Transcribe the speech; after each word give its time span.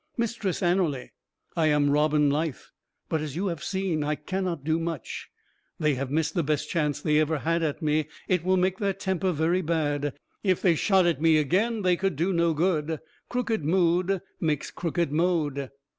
"Mistress 0.17 0.63
Anerley, 0.63 1.11
I 1.55 1.67
am 1.67 1.91
Robin 1.91 2.27
Lyth; 2.31 2.71
but, 3.07 3.21
as 3.21 3.35
you 3.35 3.45
have 3.49 3.63
seen, 3.63 4.03
I 4.03 4.15
cannot 4.15 4.63
do 4.63 4.79
much.... 4.79 5.29
They 5.79 5.93
have 5.93 6.09
missed 6.09 6.33
the 6.33 6.41
best 6.41 6.71
chance 6.71 6.99
they 6.99 7.19
ever 7.19 7.37
had 7.37 7.61
at 7.61 7.83
me; 7.83 8.07
it 8.27 8.43
will 8.43 8.57
make 8.57 8.79
their 8.79 8.93
temper 8.93 9.31
very 9.31 9.61
bad. 9.61 10.13
If 10.41 10.59
they 10.59 10.73
shot 10.73 11.05
at 11.05 11.21
me 11.21 11.37
again, 11.37 11.83
they 11.83 11.95
could 11.97 12.15
do 12.15 12.33
no 12.33 12.55
good. 12.55 12.99
Crooked 13.29 13.63
mood 13.63 14.21
makes 14.39 14.71
crooked 14.71 15.11
mode." 15.11 15.69